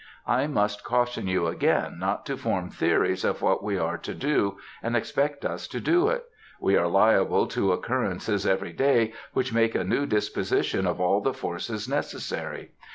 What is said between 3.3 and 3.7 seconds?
what